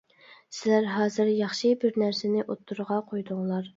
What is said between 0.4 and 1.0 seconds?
سىلەر